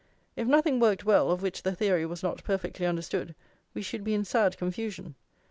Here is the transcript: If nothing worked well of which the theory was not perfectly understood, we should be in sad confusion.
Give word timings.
If 0.35 0.47
nothing 0.47 0.79
worked 0.79 1.05
well 1.05 1.29
of 1.29 1.43
which 1.43 1.61
the 1.61 1.75
theory 1.75 2.07
was 2.07 2.23
not 2.23 2.43
perfectly 2.43 2.87
understood, 2.87 3.35
we 3.75 3.83
should 3.83 4.03
be 4.03 4.15
in 4.15 4.25
sad 4.25 4.57
confusion. 4.57 5.13